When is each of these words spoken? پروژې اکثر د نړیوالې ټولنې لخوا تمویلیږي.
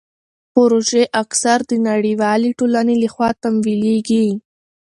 پروژې 0.53 1.03
اکثر 1.23 1.57
د 1.69 1.71
نړیوالې 1.89 2.49
ټولنې 2.59 2.95
لخوا 3.03 3.29
تمویلیږي. 3.43 4.27